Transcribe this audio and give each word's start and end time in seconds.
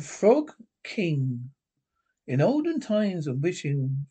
Frog 0.00 0.52
King. 0.84 1.50
In 2.28 2.40
olden 2.40 2.78
times 2.78 3.26
when 3.26 3.40
wishing 3.40 4.06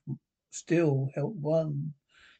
still 0.51 1.09
helped 1.15 1.37
one, 1.37 1.93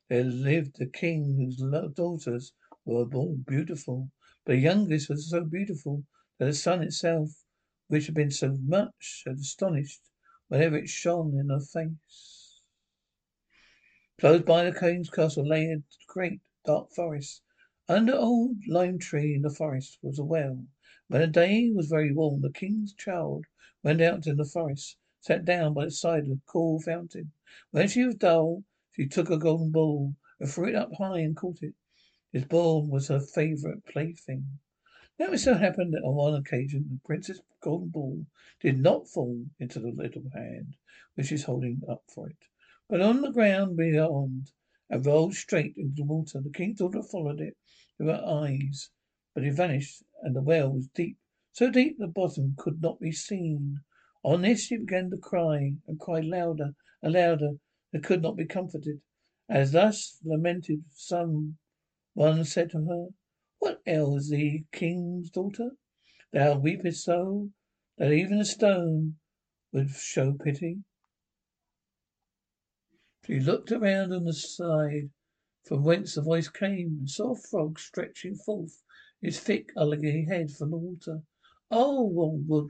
there 0.09 0.25
lived 0.25 0.81
a 0.81 0.85
king 0.85 1.37
whose 1.37 1.55
daughters 1.93 2.51
were 2.83 3.09
all 3.13 3.37
beautiful. 3.37 4.11
But 4.43 4.53
the 4.53 4.59
youngest 4.59 5.07
was 5.07 5.29
so 5.29 5.45
beautiful 5.45 6.03
that 6.37 6.45
the 6.47 6.53
sun 6.53 6.83
itself, 6.83 7.45
which 7.87 8.07
had 8.07 8.15
been 8.15 8.31
so 8.31 8.57
much 8.63 9.23
astonished 9.25 10.01
whenever 10.49 10.77
it 10.77 10.89
shone 10.89 11.39
in 11.39 11.47
her 11.47 11.61
face. 11.61 12.59
Close 14.19 14.41
by 14.41 14.69
the 14.69 14.77
king's 14.77 15.09
castle 15.09 15.47
lay 15.47 15.67
a 15.71 15.83
great 16.07 16.41
dark 16.65 16.91
forest. 16.91 17.43
Under 17.87 18.13
old 18.13 18.57
lime 18.67 18.99
tree 18.99 19.35
in 19.35 19.43
the 19.43 19.49
forest 19.49 19.99
was 20.01 20.19
a 20.19 20.25
well. 20.25 20.65
When 21.09 21.21
the 21.21 21.27
day 21.27 21.71
was 21.71 21.87
very 21.87 22.11
warm, 22.11 22.41
the 22.41 22.51
king's 22.51 22.93
child 22.93 23.45
went 23.81 24.01
out 24.01 24.27
in 24.27 24.35
the 24.35 24.43
forest, 24.43 24.97
sat 25.21 25.45
down 25.45 25.73
by 25.73 25.85
the 25.85 25.91
side 25.91 26.25
of 26.25 26.31
a 26.31 26.41
cool 26.45 26.81
fountain. 26.81 27.31
When 27.71 27.87
she 27.87 28.03
was 28.03 28.15
dull, 28.15 28.65
she 28.91 29.07
took 29.07 29.29
a 29.29 29.37
golden 29.37 29.71
ball 29.71 30.17
and 30.37 30.49
threw 30.49 30.67
it 30.67 30.75
up 30.75 30.91
high 30.95 31.19
and 31.19 31.33
caught 31.33 31.63
it. 31.63 31.75
This 32.33 32.43
ball 32.43 32.85
was 32.85 33.07
her 33.07 33.21
favourite 33.21 33.85
plaything. 33.85 34.59
Now 35.17 35.31
it 35.31 35.37
so 35.37 35.53
happened 35.53 35.93
that 35.93 36.03
on 36.03 36.13
one 36.15 36.35
occasion 36.35 36.89
the 36.89 36.99
princess' 37.05 37.39
golden 37.61 37.87
ball 37.87 38.25
did 38.59 38.77
not 38.77 39.07
fall 39.07 39.45
into 39.59 39.79
the 39.79 39.91
little 39.91 40.29
hand 40.33 40.75
which 41.15 41.31
is 41.31 41.45
holding 41.45 41.83
up 41.87 42.03
for 42.13 42.29
it, 42.29 42.49
but 42.89 42.99
on 42.99 43.21
the 43.21 43.31
ground 43.31 43.77
beyond 43.77 44.51
and 44.89 45.05
rolled 45.05 45.35
straight 45.35 45.77
into 45.77 45.95
the 45.95 46.03
water. 46.03 46.41
The 46.41 46.49
king's 46.49 46.79
daughter 46.79 47.01
followed 47.01 47.39
it 47.39 47.55
with 47.97 48.09
her 48.09 48.21
eyes, 48.25 48.89
but 49.33 49.45
it 49.45 49.53
vanished, 49.53 50.03
and 50.23 50.35
the 50.35 50.41
well 50.41 50.71
was 50.71 50.87
deep, 50.87 51.17
so 51.51 51.69
deep 51.69 51.97
the 51.99 52.07
bottom 52.07 52.55
could 52.57 52.81
not 52.81 52.99
be 52.99 53.11
seen. 53.11 53.81
On 54.23 54.41
this 54.41 54.65
she 54.65 54.77
began 54.77 55.09
to 55.11 55.17
cry, 55.17 55.75
and 55.87 55.99
cried 55.99 56.25
louder 56.25 56.75
and 57.01 57.13
louder, 57.13 57.59
and 57.93 58.03
could 58.03 58.21
not 58.21 58.35
be 58.35 58.45
comforted. 58.45 59.01
As 59.47 59.73
thus 59.73 60.19
lamented, 60.23 60.85
some 60.89 61.57
one 62.13 62.43
said 62.45 62.71
to 62.71 62.85
her, 62.85 63.09
What 63.59 63.81
ails 63.85 64.29
thee, 64.29 64.65
king's 64.71 65.29
daughter? 65.29 65.77
Thou 66.31 66.57
weepest 66.59 67.03
so 67.03 67.51
that 67.97 68.11
even 68.11 68.39
a 68.39 68.45
stone 68.45 69.17
would 69.71 69.91
show 69.91 70.33
pity. 70.33 70.83
She 73.25 73.39
looked 73.39 73.71
around 73.71 74.13
on 74.13 74.23
the 74.23 74.33
side 74.33 75.11
from 75.63 75.83
whence 75.83 76.15
the 76.15 76.21
voice 76.21 76.49
came, 76.49 76.97
and 76.99 77.09
saw 77.09 77.33
a 77.33 77.35
frog 77.35 77.77
stretching 77.77 78.35
forth 78.35 78.81
his 79.21 79.39
thick, 79.39 79.71
ugly 79.75 80.25
head 80.25 80.51
from 80.51 80.71
the 80.71 80.77
water. 80.77 81.21
Oh, 81.71 82.03
wood, 82.05 82.69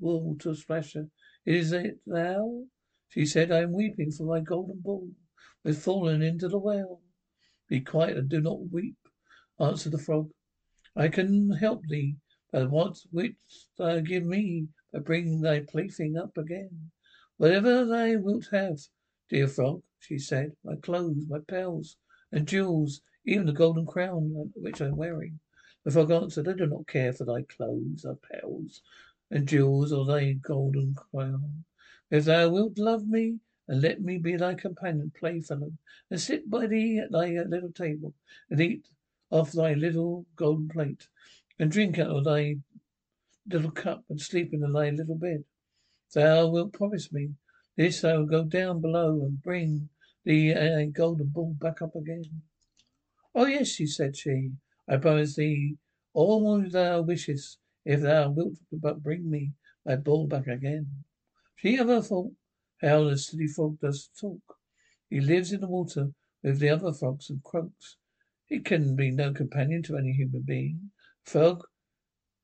water 0.00 0.54
splasher, 0.54 1.08
is 1.46 1.72
it 1.72 2.00
thou? 2.06 2.64
She 3.08 3.26
said, 3.26 3.52
I 3.52 3.60
am 3.60 3.72
weeping 3.72 4.10
for 4.10 4.24
my 4.24 4.40
golden 4.40 4.80
ball, 4.80 5.08
has 5.64 5.82
fallen 5.82 6.20
into 6.20 6.48
the 6.48 6.58
well. 6.58 7.00
Be 7.68 7.80
quiet 7.80 8.16
and 8.16 8.28
do 8.28 8.40
not 8.40 8.72
weep, 8.72 8.98
answered 9.60 9.92
the 9.92 9.98
frog. 9.98 10.30
I 10.96 11.08
can 11.08 11.50
help 11.52 11.82
thee, 11.88 12.16
but 12.50 12.70
what 12.70 12.98
wouldst 13.12 13.68
thou 13.78 14.00
give 14.00 14.24
me 14.24 14.68
by 14.92 14.98
bringing 14.98 15.40
thy 15.40 15.60
plaything 15.60 16.16
up 16.16 16.36
again? 16.36 16.90
Whatever 17.36 17.84
thou 17.84 18.18
wilt 18.18 18.48
have, 18.52 18.78
dear 19.30 19.48
frog, 19.48 19.82
she 20.00 20.18
said, 20.18 20.52
my 20.64 20.76
clothes, 20.76 21.26
my 21.28 21.38
pearls, 21.46 21.96
and 22.30 22.46
jewels, 22.48 23.00
even 23.24 23.46
the 23.46 23.52
golden 23.52 23.86
crown 23.86 24.52
which 24.54 24.82
I 24.82 24.86
am 24.86 24.96
wearing. 24.96 25.38
The 25.84 25.90
frog 25.90 26.10
answered, 26.10 26.48
I 26.48 26.54
do 26.54 26.66
not 26.66 26.86
care 26.86 27.12
for 27.12 27.24
thy 27.24 27.42
clothes, 27.42 28.06
or 28.06 28.16
pearls, 28.16 28.80
and 29.30 29.46
jewels, 29.46 29.92
or 29.92 30.06
thy 30.06 30.32
golden 30.32 30.94
crown. 30.94 31.64
If 32.10 32.24
thou 32.24 32.48
wilt 32.48 32.78
love 32.78 33.06
me, 33.06 33.40
and 33.68 33.80
let 33.82 34.00
me 34.00 34.18
be 34.18 34.36
thy 34.36 34.54
companion, 34.54 35.10
playfellow, 35.10 35.72
and 36.10 36.20
sit 36.20 36.48
by 36.48 36.66
thee 36.66 36.98
at 36.98 37.12
thy 37.12 37.42
little 37.44 37.72
table, 37.72 38.14
and 38.48 38.60
eat 38.60 38.88
off 39.30 39.52
thy 39.52 39.74
little 39.74 40.26
golden 40.36 40.68
plate, 40.68 41.08
and 41.58 41.70
drink 41.70 41.98
out 41.98 42.16
of 42.16 42.24
thy 42.24 42.56
little 43.46 43.70
cup, 43.70 44.04
and 44.08 44.20
sleep 44.20 44.54
in 44.54 44.60
thy 44.60 44.90
little 44.90 45.16
bed. 45.16 45.44
Thou 46.14 46.48
wilt 46.48 46.72
promise 46.72 47.12
me 47.12 47.34
this, 47.76 48.04
I 48.04 48.16
will 48.16 48.26
go 48.26 48.44
down 48.44 48.80
below 48.80 49.22
and 49.22 49.42
bring 49.42 49.88
thee 50.24 50.50
a 50.50 50.86
golden 50.86 51.26
ball 51.26 51.54
back 51.60 51.82
up 51.82 51.94
again. 51.94 52.42
Oh 53.34 53.46
yes, 53.46 53.68
she 53.68 53.86
said 53.86 54.16
she, 54.16 54.52
I 54.86 54.98
promise 54.98 55.36
thee 55.36 55.78
all 56.12 56.60
thou 56.68 57.00
wishest, 57.00 57.58
if 57.86 58.02
thou 58.02 58.30
wilt 58.30 58.58
but 58.70 59.02
bring 59.02 59.30
me 59.30 59.54
my 59.84 59.96
ball 59.96 60.26
back 60.26 60.46
again. 60.46 61.04
She 61.56 61.78
ever 61.78 62.02
thought 62.02 62.34
how 62.82 63.04
the 63.04 63.16
silly 63.16 63.46
frog 63.46 63.80
does 63.80 64.08
talk. 64.08 64.58
He 65.08 65.20
lives 65.20 65.52
in 65.52 65.60
the 65.62 65.68
water 65.68 66.12
with 66.42 66.58
the 66.58 66.68
other 66.68 66.92
frogs 66.92 67.30
and 67.30 67.42
croaks. 67.42 67.96
He 68.44 68.60
can 68.60 68.94
be 68.94 69.10
no 69.10 69.32
companion 69.32 69.82
to 69.84 69.96
any 69.96 70.12
human 70.12 70.42
being. 70.42 70.90
Frog, 71.22 71.64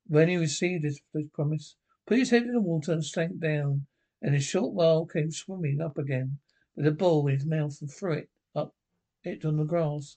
when 0.06 0.30
he 0.30 0.36
received 0.38 0.84
this, 0.84 0.98
this 1.12 1.26
promise, 1.34 1.76
put 2.06 2.18
his 2.18 2.30
head 2.30 2.44
in 2.44 2.52
the 2.52 2.60
water 2.60 2.92
and 2.92 3.04
sank 3.04 3.38
down, 3.38 3.86
and 4.22 4.34
in 4.34 4.40
a 4.40 4.42
short 4.42 4.72
while 4.72 5.04
came 5.04 5.30
swimming 5.30 5.82
up 5.82 5.98
again 5.98 6.38
with 6.74 6.86
a 6.86 6.92
ball 6.92 7.26
in 7.26 7.34
his 7.34 7.44
mouth 7.44 7.76
and 7.82 7.90
threw 7.92 8.14
it 8.14 8.30
up 8.54 8.74
it 9.22 9.44
on 9.44 9.58
the 9.58 9.64
grass. 9.64 10.16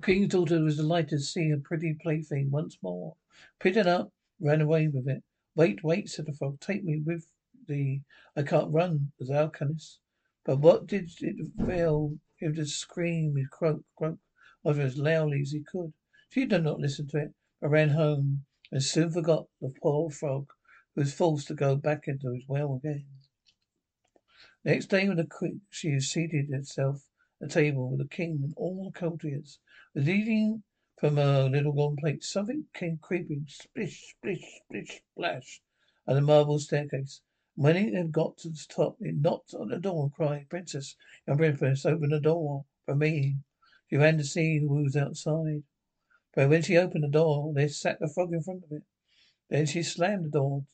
King's 0.00 0.28
daughter 0.28 0.62
was 0.62 0.76
delighted 0.76 1.10
to 1.10 1.18
see 1.20 1.50
her 1.50 1.58
pretty 1.58 1.94
plaything 1.94 2.50
once 2.50 2.78
more. 2.82 3.16
Picked 3.60 3.76
it 3.76 3.86
up, 3.86 4.12
ran 4.40 4.60
away 4.60 4.88
with 4.88 5.06
it. 5.06 5.22
Wait, 5.54 5.84
wait, 5.84 6.08
said 6.08 6.26
the 6.26 6.32
frog. 6.32 6.58
Take 6.60 6.82
me 6.82 7.00
with 7.00 7.28
thee. 7.66 8.02
I 8.34 8.42
can't 8.42 8.72
run 8.72 9.12
as 9.20 9.28
thou 9.28 9.48
canst. 9.48 10.00
But 10.44 10.60
what 10.60 10.86
did 10.86 11.10
it 11.20 11.36
avail 11.58 12.18
him 12.36 12.54
to 12.54 12.64
scream 12.64 13.36
and 13.36 13.50
croak, 13.50 13.84
croak 13.96 14.18
over 14.64 14.80
as 14.80 14.96
loudly 14.96 15.42
as 15.42 15.52
he 15.52 15.62
could? 15.62 15.92
She 16.30 16.46
did 16.46 16.64
not 16.64 16.80
listen 16.80 17.06
to 17.08 17.18
it, 17.18 17.34
but 17.60 17.68
ran 17.68 17.90
home 17.90 18.46
and 18.70 18.82
soon 18.82 19.10
forgot 19.12 19.46
the 19.60 19.68
poor 19.68 20.10
frog, 20.10 20.50
who 20.94 21.02
was 21.02 21.12
forced 21.12 21.48
to 21.48 21.54
go 21.54 21.76
back 21.76 22.08
into 22.08 22.32
his 22.32 22.48
well 22.48 22.74
again. 22.74 23.06
Next 24.64 24.86
day, 24.86 25.06
when 25.06 25.18
the 25.18 25.26
queen 25.26 25.60
she 25.70 26.00
seated 26.00 26.48
herself 26.50 27.06
at 27.42 27.50
table 27.50 27.90
with 27.90 27.98
the 27.98 28.14
king 28.14 28.38
and 28.44 28.54
all 28.56 28.84
the 28.84 28.96
courtiers, 28.96 29.58
was 29.94 30.08
eating 30.08 30.62
from 30.96 31.18
a 31.18 31.48
little 31.48 31.72
golden 31.72 31.96
plate. 31.96 32.22
Something 32.22 32.66
came 32.72 32.98
creeping, 32.98 33.46
splish, 33.48 34.14
splish, 34.16 34.60
splish, 34.64 35.02
splash, 35.10 35.60
at 36.06 36.14
the 36.14 36.20
marble 36.20 36.60
staircase. 36.60 37.20
When 37.56 37.76
it 37.76 37.94
had 37.94 38.12
got 38.12 38.38
to 38.38 38.48
the 38.50 38.64
top, 38.68 38.98
it 39.00 39.16
knocked 39.16 39.54
on 39.54 39.70
the 39.70 39.80
door 39.80 40.04
and 40.04 40.12
cried, 40.12 40.48
Princess, 40.48 40.94
young 41.26 41.38
princess, 41.38 41.84
open 41.84 42.10
the 42.10 42.20
door 42.20 42.64
for 42.86 42.94
me. 42.94 43.38
She 43.90 43.96
ran 43.96 44.18
to 44.18 44.24
see 44.24 44.60
who 44.60 44.68
was 44.68 44.96
outside. 44.96 45.64
But 46.34 46.48
when 46.48 46.62
she 46.62 46.76
opened 46.76 47.02
the 47.02 47.08
door, 47.08 47.52
there 47.52 47.68
sat 47.68 47.98
the 47.98 48.06
frog 48.06 48.32
in 48.32 48.42
front 48.42 48.62
of 48.62 48.70
it. 48.70 48.84
Then 49.48 49.66
she 49.66 49.82
slammed 49.82 50.26
the 50.26 50.30
door 50.30 50.66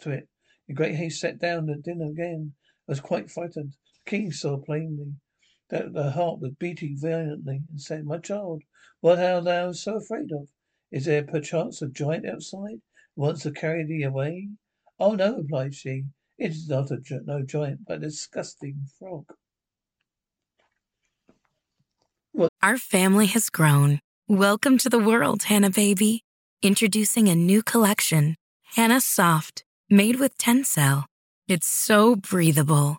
to 0.00 0.10
it. 0.10 0.28
In 0.66 0.74
great 0.74 0.96
haste, 0.96 1.20
sat 1.20 1.38
down 1.38 1.68
to 1.68 1.76
dinner 1.76 2.06
again. 2.06 2.54
I 2.88 2.92
was 2.92 3.00
quite 3.00 3.30
frightened. 3.30 3.76
The 4.04 4.10
king 4.10 4.32
saw 4.32 4.58
plainly 4.58 5.14
that 5.68 5.94
her 5.94 6.10
heart 6.10 6.40
was 6.40 6.52
beating 6.58 6.96
violently, 6.98 7.62
and 7.70 7.80
said, 7.80 8.04
My 8.04 8.18
child, 8.18 8.62
what 9.00 9.18
art 9.18 9.44
thou 9.44 9.72
so 9.72 9.96
afraid 9.96 10.30
of? 10.32 10.48
Is 10.90 11.06
there 11.06 11.24
perchance 11.24 11.82
a 11.82 11.88
giant 11.88 12.26
outside 12.26 12.80
wants 13.16 13.42
to 13.42 13.50
carry 13.50 13.84
thee 13.84 14.02
away? 14.02 14.48
Oh 15.00 15.14
no, 15.14 15.38
replied 15.38 15.74
she. 15.74 16.04
It 16.38 16.50
is 16.52 16.68
not 16.68 16.90
a 16.90 16.98
no 17.24 17.42
giant, 17.42 17.80
but 17.86 17.96
a 17.96 18.00
disgusting 18.00 18.86
frog. 18.98 19.24
Our 22.62 22.76
family 22.76 23.26
has 23.26 23.48
grown. 23.48 24.00
Welcome 24.28 24.76
to 24.78 24.90
the 24.90 24.98
world, 24.98 25.44
Hanna 25.44 25.70
baby. 25.70 26.22
Introducing 26.62 27.28
a 27.28 27.34
new 27.34 27.62
collection, 27.62 28.36
Hanna 28.74 29.00
Soft, 29.00 29.64
made 29.88 30.20
with 30.20 30.36
Tencel. 30.36 31.04
It's 31.48 31.66
so 31.66 32.16
breathable, 32.16 32.98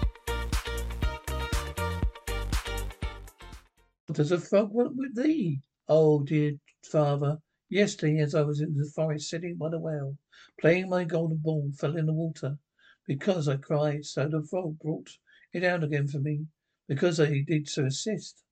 Does 4.13 4.33
a 4.33 4.39
frog 4.41 4.73
want 4.73 4.97
with 4.97 5.15
thee? 5.15 5.61
Oh, 5.87 6.21
dear 6.23 6.59
father, 6.83 7.41
yesterday 7.69 8.19
as 8.19 8.35
I 8.35 8.41
was 8.41 8.59
in 8.59 8.75
the 8.75 8.83
forest 8.83 9.29
sitting 9.29 9.55
by 9.55 9.69
the 9.69 9.79
well, 9.79 10.17
playing 10.59 10.89
my 10.89 11.05
golden 11.05 11.37
ball 11.37 11.71
fell 11.71 11.95
in 11.95 12.07
the 12.07 12.13
water. 12.13 12.59
Because 13.07 13.47
I 13.47 13.55
cried, 13.55 14.03
so 14.03 14.27
the 14.27 14.43
frog 14.43 14.79
brought 14.79 15.17
it 15.53 15.63
out 15.63 15.85
again 15.85 16.09
for 16.09 16.19
me, 16.19 16.47
because 16.87 17.21
I 17.21 17.43
did 17.47 17.69
so 17.69 17.85
assist. 17.85 18.43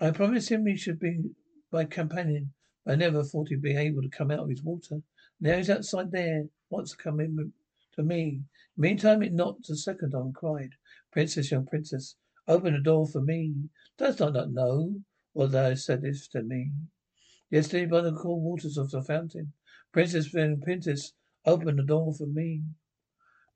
I 0.00 0.12
promised 0.12 0.48
him 0.48 0.64
he 0.64 0.76
should 0.76 0.98
be 0.98 1.34
my 1.70 1.84
companion, 1.84 2.54
I 2.86 2.94
never 2.94 3.22
thought 3.22 3.48
he'd 3.48 3.60
be 3.60 3.76
able 3.76 4.00
to 4.00 4.08
come 4.08 4.30
out 4.30 4.44
of 4.44 4.48
his 4.48 4.62
water. 4.62 5.02
Now 5.40 5.58
he's 5.58 5.68
outside 5.68 6.10
there, 6.10 6.48
wants 6.70 6.92
to 6.92 6.96
come 6.96 7.20
in 7.20 7.52
to 7.96 8.02
me. 8.02 8.44
Meantime 8.78 9.22
it 9.22 9.34
knocked 9.34 9.68
a 9.68 9.76
second 9.76 10.12
time 10.12 10.22
and 10.22 10.34
cried, 10.34 10.70
Princess, 11.12 11.50
young 11.50 11.66
princess, 11.66 12.16
Open 12.48 12.72
the 12.72 12.80
door 12.80 13.06
for 13.06 13.20
me. 13.20 13.68
Does 13.98 14.18
not 14.18 14.32
not 14.32 14.50
know 14.52 15.02
what 15.34 15.52
thou 15.52 15.74
saidst 15.74 16.32
to 16.32 16.42
me? 16.42 16.72
Yesterday 17.50 17.84
by 17.84 18.00
the 18.00 18.14
cool 18.14 18.40
waters 18.40 18.78
of 18.78 18.90
the 18.90 19.02
fountain. 19.02 19.52
Princess 19.92 20.32
and 20.32 20.64
open 21.44 21.76
the 21.76 21.82
door 21.82 22.14
for 22.14 22.26
me. 22.26 22.62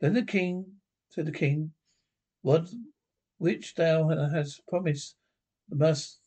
Then 0.01 0.13
the 0.13 0.23
king, 0.23 0.83
said 1.09 1.25
the 1.25 1.33
king, 1.33 1.73
what 2.43 2.69
which 3.39 3.75
thou 3.77 4.09
hast 4.09 4.67
promised 4.67 5.17
must 5.71 6.21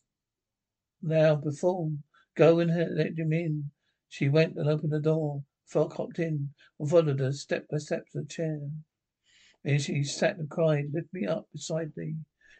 thou 1.00 1.36
perform. 1.36 2.02
Go 2.34 2.58
and 2.58 2.96
let 2.96 3.16
him 3.16 3.32
in. 3.32 3.70
She 4.08 4.28
went 4.28 4.56
and 4.56 4.68
opened 4.68 4.92
the 4.92 5.00
door. 5.00 5.44
Frog 5.66 5.92
hopped 5.92 6.18
in 6.18 6.52
and 6.80 6.90
followed 6.90 7.20
her 7.20 7.30
step 7.32 7.68
by 7.68 7.78
step 7.78 8.08
to 8.10 8.22
the 8.22 8.26
chair. 8.26 8.60
And 9.64 9.80
she 9.80 10.02
sat 10.02 10.38
and 10.38 10.50
cried, 10.50 10.92
Lift 10.92 11.14
me 11.14 11.26
up 11.26 11.48
beside 11.52 11.92
thee. 11.94 12.16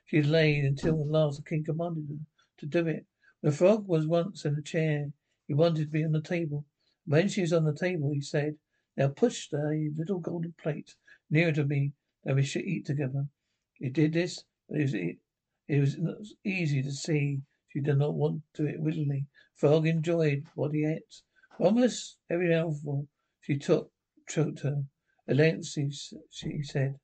She 0.09 0.19
had 0.19 0.27
laid 0.27 0.65
until 0.65 1.01
at 1.01 1.09
last 1.09 1.39
the 1.39 1.43
king 1.43 1.65
commanded 1.65 2.07
her 2.09 2.25
to 2.59 2.67
do 2.67 2.87
it. 2.87 3.07
The 3.43 3.51
frog 3.51 3.89
was 3.89 4.07
once 4.07 4.45
in 4.45 4.55
a 4.55 4.63
chair. 4.63 5.13
He 5.49 5.55
wanted 5.55 5.83
to 5.87 5.91
be 5.91 6.05
on 6.05 6.13
the 6.13 6.23
table. 6.23 6.65
When 7.07 7.27
she 7.27 7.41
was 7.41 7.53
on 7.53 7.65
the 7.65 7.75
table, 7.75 8.13
he 8.13 8.21
said, 8.21 8.57
Now 8.97 9.09
push 9.09 9.49
the 9.49 9.93
little 9.97 10.21
golden 10.21 10.53
plate 10.53 10.95
nearer 11.29 11.51
to 11.51 11.65
me 11.65 11.95
that 12.23 12.37
we 12.37 12.45
should 12.45 12.65
eat 12.65 12.87
together. 12.87 13.29
He 13.75 13.89
did 13.89 14.13
this, 14.13 14.45
but 14.69 14.79
it 14.79 14.83
was, 14.83 14.95
it, 14.95 15.19
it 15.67 15.81
was 15.81 16.37
easy 16.45 16.85
to 16.85 16.93
see 16.93 17.43
she 17.67 17.81
did 17.81 17.99
not 17.99 18.15
want 18.15 18.43
to 18.55 18.63
do 18.63 18.69
it 18.69 18.81
willingly. 18.81 19.27
Frog 19.57 19.89
enjoyed 19.89 20.45
what 20.55 20.73
he 20.73 20.85
ate. 20.85 21.23
Almost 21.59 22.19
every 22.31 22.51
mouthful 22.51 23.09
she 23.41 23.59
took 23.59 23.93
choked 24.29 24.61
her. 24.61 24.85
At 25.27 25.37
length 25.37 25.67
she, 25.67 25.91
she 26.31 26.63
said, 26.63 27.01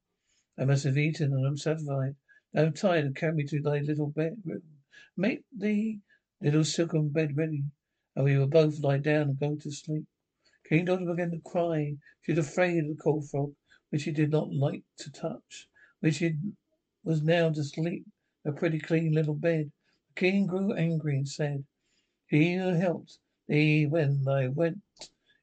I 0.56 0.66
must 0.66 0.84
have 0.84 0.96
eaten 0.96 1.32
and 1.32 1.44
I'm 1.44 1.56
satisfied. 1.56 2.14
I 2.54 2.60
am 2.64 2.74
tired 2.74 3.06
and 3.06 3.16
carry 3.16 3.32
me 3.32 3.44
to 3.44 3.62
thy 3.62 3.78
little 3.78 4.10
bed 4.10 4.42
Make 5.16 5.42
the 5.56 6.00
little 6.42 6.64
silken 6.64 7.08
bed 7.08 7.34
ready, 7.34 7.64
and 8.14 8.26
we 8.26 8.36
will 8.36 8.46
both 8.46 8.78
lie 8.80 8.98
down 8.98 9.30
and 9.30 9.38
go 9.40 9.56
to 9.56 9.70
sleep. 9.70 10.04
King 10.68 10.84
Daughter 10.84 11.06
began 11.06 11.30
to 11.30 11.40
cry. 11.40 11.96
She 12.20 12.32
was 12.32 12.46
afraid 12.46 12.84
of 12.84 12.88
the 12.90 13.02
cold 13.02 13.30
frog, 13.30 13.54
which 13.88 14.02
she 14.02 14.12
did 14.12 14.30
not 14.30 14.52
like 14.52 14.84
to 14.98 15.10
touch, 15.10 15.66
which 16.00 16.16
she 16.16 16.36
was 17.02 17.22
now 17.22 17.48
to 17.48 17.64
sleep 17.64 18.04
in 18.44 18.50
a 18.50 18.54
pretty 18.54 18.78
clean 18.78 19.12
little 19.12 19.32
bed. 19.34 19.72
The 20.08 20.20
king 20.20 20.46
grew 20.46 20.74
angry 20.74 21.16
and 21.16 21.26
said, 21.26 21.64
He 22.26 22.56
who 22.56 22.74
helped 22.74 23.18
thee 23.48 23.86
when 23.86 24.24
thou 24.24 24.50
went 24.50 24.82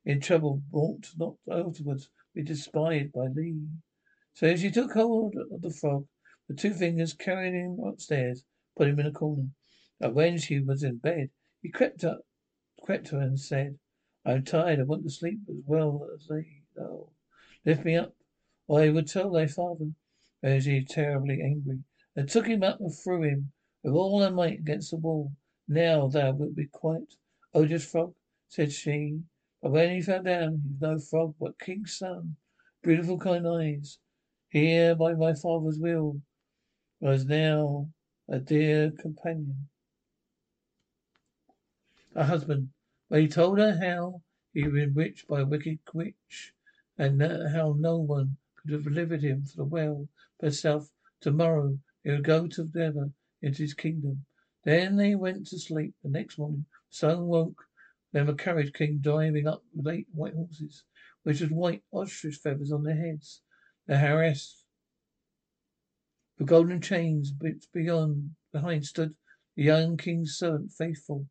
in 0.06 0.22
trouble 0.22 0.62
ought 0.72 1.12
not 1.18 1.38
afterwards 1.50 2.12
be 2.36 2.44
despised 2.44 3.14
by 3.14 3.30
thee. 3.30 3.68
So 4.36 4.56
she 4.56 4.70
took 4.70 4.92
hold 4.92 5.36
of 5.52 5.64
the 5.64 5.72
frog 5.72 6.08
the 6.50 6.56
two 6.56 6.74
fingers 6.74 7.14
carried 7.14 7.54
him 7.54 7.80
upstairs, 7.80 8.44
put 8.76 8.88
him 8.88 9.00
in 9.00 9.06
a 9.06 9.12
corner. 9.12 9.50
But 10.00 10.16
when 10.16 10.40
she 10.40 10.60
was 10.60 10.82
in 10.82 10.98
bed, 10.98 11.30
he 11.62 11.70
crept 11.70 12.04
up, 12.04 12.26
crept 12.82 13.06
to 13.08 13.18
her 13.18 13.22
and 13.22 13.40
said, 13.40 13.78
I 14.26 14.32
am 14.32 14.44
tired. 14.44 14.80
I 14.80 14.84
want 14.84 15.04
to 15.04 15.12
sleep 15.12 15.42
as 15.48 15.62
well 15.66 16.10
as 16.14 16.28
they. 16.28 16.64
Oh, 16.82 17.12
lift 17.66 17.86
me 17.86 17.96
up, 17.96 18.16
or 18.68 18.82
I 18.82 18.90
would 18.90 19.08
tell 19.08 19.30
thy 19.30 19.46
father. 19.46 19.92
And 20.42 20.64
she 20.64 20.84
terribly 20.84 21.40
angry, 21.40 21.84
and 22.16 22.28
took 22.28 22.48
him 22.48 22.64
up 22.64 22.80
and 22.80 22.92
threw 22.94 23.22
him 23.22 23.52
with 23.84 23.94
all 23.94 24.20
her 24.22 24.32
might 24.32 24.60
against 24.60 24.90
the 24.90 24.98
wall. 24.98 25.32
Now 25.68 26.08
thou 26.08 26.32
wilt 26.32 26.56
be 26.56 26.66
quiet, 26.66 27.14
odious 27.54 27.86
frog, 27.86 28.16
said 28.48 28.72
she. 28.72 29.22
But 29.62 29.72
when 29.72 29.94
he 29.94 30.02
fell 30.02 30.24
down, 30.24 30.64
he 30.64 30.70
was 30.70 30.82
no 30.82 30.98
frog, 30.98 31.36
but 31.40 31.60
king's 31.60 31.98
son, 31.98 32.38
beautiful 32.82 33.20
kind 33.20 33.48
eyes. 33.48 34.00
Here 34.50 34.96
by 34.96 35.14
my 35.14 35.36
father's 35.36 35.78
will, 35.78 36.20
was 37.00 37.26
now 37.26 37.90
a 38.28 38.40
dear 38.40 38.92
companion. 38.92 39.70
A 42.16 42.26
husband. 42.26 42.70
But 43.10 43.22
he 43.22 43.28
told 43.28 43.58
her 43.58 43.78
how 43.78 44.22
he 44.54 44.62
had 44.62 44.74
been 44.74 44.94
rich 44.94 45.26
by 45.28 45.42
a 45.42 45.46
wicked 45.46 45.80
witch, 45.94 46.54
and 46.98 47.22
how 47.22 47.76
no 47.78 47.98
one 47.98 48.38
could 48.56 48.72
have 48.72 48.84
delivered 48.84 49.24
him 49.24 49.46
from 49.46 49.58
the 49.58 49.66
well 49.66 50.10
but 50.40 50.48
herself. 50.48 50.92
Tomorrow 51.22 51.80
they 52.04 52.12
would 52.12 52.24
go 52.24 52.48
to 52.48 52.64
together 52.66 53.12
into 53.42 53.62
his 53.64 53.74
kingdom. 53.74 54.26
Then 54.64 54.98
they 54.98 55.16
went 55.16 55.48
to 55.48 55.60
sleep. 55.60 55.96
The 56.04 56.10
next 56.10 56.38
morning, 56.38 56.66
sun 56.90 57.28
woke. 57.28 57.66
Then 58.12 58.28
a 58.28 58.36
carriage 58.36 58.74
came 58.74 59.00
driving 59.00 59.48
up 59.48 59.64
with 59.74 59.88
eight 59.88 60.08
white 60.14 60.34
horses, 60.34 60.84
which 61.24 61.40
had 61.40 61.52
white 61.52 61.84
ostrich 61.92 62.36
feathers 62.36 62.72
on 62.72 62.84
their 62.84 62.96
heads. 62.96 63.42
The 63.86 63.98
harassed 63.98 64.66
the 66.40 66.46
golden 66.46 66.80
chains 66.80 67.34
beyond 67.74 68.34
behind 68.54 68.86
stood 68.86 69.14
the 69.58 69.64
young 69.64 69.98
king's 69.98 70.38
servant, 70.38 70.72
faithful 70.72 71.28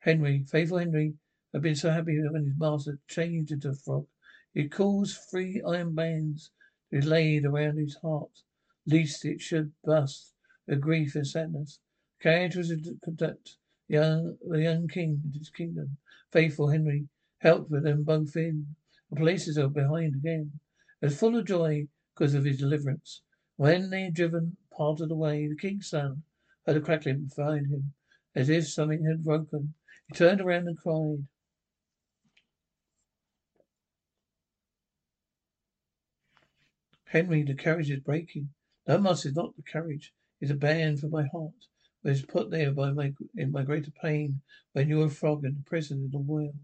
Henry. 0.00 0.44
Faithful 0.44 0.76
Henry 0.76 1.14
had 1.54 1.62
been 1.62 1.74
so 1.74 1.90
happy 1.90 2.20
when 2.28 2.44
his 2.44 2.58
master 2.58 2.98
changed 3.08 3.50
into 3.50 3.70
a 3.70 3.74
frog. 3.74 4.06
He 4.52 4.68
caused 4.68 5.18
three 5.30 5.62
iron 5.66 5.94
bands 5.94 6.50
to 6.90 7.00
be 7.00 7.06
laid 7.06 7.46
around 7.46 7.78
his 7.78 7.96
heart, 8.02 8.42
lest 8.86 9.24
it 9.24 9.40
should 9.40 9.72
burst 9.84 10.34
with 10.66 10.82
grief 10.82 11.14
and 11.14 11.26
sadness. 11.26 11.78
The 12.18 12.24
carriage 12.24 12.56
was 12.56 12.68
to 12.68 12.98
conduct 13.02 13.56
the 13.88 13.94
young, 13.94 14.36
the 14.46 14.60
young 14.60 14.86
king 14.86 15.22
into 15.24 15.38
his 15.38 15.48
kingdom. 15.48 15.96
Faithful 16.30 16.68
Henry 16.68 17.08
helped 17.38 17.70
with 17.70 17.84
them 17.84 18.02
both 18.02 18.36
in. 18.36 18.76
The 19.08 19.16
police 19.16 19.56
are 19.56 19.68
behind 19.68 20.16
again. 20.16 20.60
as 21.00 21.18
full 21.18 21.36
of 21.38 21.46
joy 21.46 21.88
because 22.14 22.34
of 22.34 22.44
his 22.44 22.58
deliverance. 22.58 23.22
When 23.56 23.90
they 23.90 24.04
had 24.04 24.14
driven 24.14 24.56
part 24.70 25.00
of 25.00 25.08
the 25.08 25.14
way, 25.14 25.46
the 25.46 25.56
king's 25.56 25.88
son 25.88 26.22
heard 26.66 26.76
a 26.76 26.80
crackling 26.80 27.30
behind 27.36 27.66
him, 27.66 27.94
as 28.34 28.48
if 28.48 28.68
something 28.68 29.04
had 29.04 29.24
broken. 29.24 29.74
He 30.08 30.14
turned 30.14 30.40
around 30.40 30.68
and 30.68 30.78
cried. 30.78 31.26
Henry, 37.04 37.42
the 37.42 37.54
carriage 37.54 37.90
is 37.90 38.00
breaking. 38.00 38.54
No, 38.88 38.98
master, 38.98 39.30
not 39.32 39.54
the 39.54 39.62
carriage. 39.62 40.14
It's 40.40 40.50
a 40.50 40.54
band 40.54 41.00
for 41.00 41.08
my 41.08 41.26
heart. 41.26 41.66
It 42.02 42.08
was 42.08 42.24
put 42.24 42.50
there 42.50 42.72
by 42.72 42.90
my 42.90 43.12
in 43.36 43.52
my 43.52 43.64
greater 43.64 43.90
pain 43.90 44.40
when 44.72 44.88
you 44.88 44.96
were 44.98 45.06
a 45.06 45.10
frog 45.10 45.44
in 45.44 45.62
prison 45.66 45.98
in 45.98 46.10
the 46.10 46.18
well. 46.18 46.54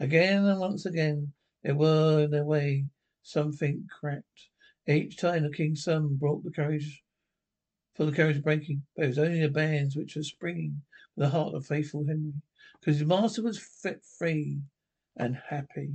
Again 0.00 0.46
and 0.46 0.58
once 0.58 0.86
again 0.86 1.34
there 1.62 1.74
were 1.74 2.22
in 2.22 2.30
their 2.30 2.44
way 2.44 2.86
something 3.22 3.86
cracked. 4.00 4.48
Each 4.88 5.16
time 5.16 5.44
the 5.44 5.50
king's 5.50 5.84
son 5.84 6.16
brought 6.18 6.42
the 6.42 6.50
carriage 6.50 7.02
for 7.94 8.04
the 8.04 8.12
carriage 8.12 8.42
breaking, 8.42 8.82
but 8.96 9.04
it 9.04 9.08
was 9.08 9.18
only 9.18 9.40
the 9.40 9.48
bands 9.48 9.94
which 9.94 10.16
were 10.16 10.22
springing 10.22 10.82
from 11.14 11.24
the 11.24 11.30
heart 11.30 11.54
of 11.54 11.66
faithful 11.66 12.04
Henry, 12.06 12.32
because 12.80 12.98
his 12.98 13.06
master 13.06 13.42
was 13.42 13.60
fit 13.60 14.02
free 14.18 14.60
and 15.16 15.38
happy. 15.50 15.90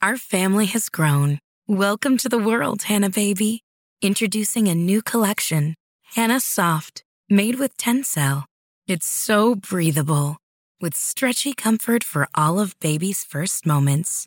Our 0.00 0.16
family 0.16 0.66
has 0.66 0.88
grown. 0.88 1.40
Welcome 1.66 2.16
to 2.18 2.28
the 2.28 2.38
world, 2.38 2.82
Hanna 2.82 3.10
baby. 3.10 3.62
Introducing 4.00 4.68
a 4.68 4.74
new 4.74 5.02
collection, 5.02 5.74
Hanna 6.14 6.40
Soft, 6.40 7.02
made 7.28 7.58
with 7.58 7.76
Tencel. 7.76 8.44
It's 8.86 9.06
so 9.06 9.54
breathable, 9.56 10.38
with 10.80 10.94
stretchy 10.94 11.54
comfort 11.54 12.04
for 12.04 12.28
all 12.34 12.60
of 12.60 12.78
baby's 12.78 13.24
first 13.24 13.66
moments. 13.66 14.26